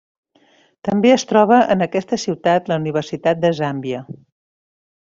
[0.89, 4.05] També es troba en aquesta ciutat la Universitat de Zàmbia.